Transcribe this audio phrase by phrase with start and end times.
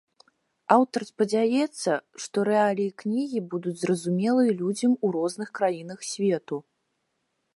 [0.75, 1.91] Аўтар спадзяецца,
[2.23, 6.55] што рэаліі кнігі будуць зразумелыя людзям у розных краінах свету.